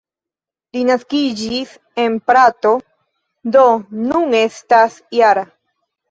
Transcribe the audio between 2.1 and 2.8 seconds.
Prato,